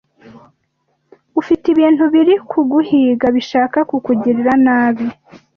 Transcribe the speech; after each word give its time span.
ufite 1.39 1.65
ibintu 1.73 2.03
biri 2.13 2.33
kuguhiga 2.49 3.27
bishaga 3.35 3.79
kukugirira 3.89 4.53
nabi. 4.65 5.05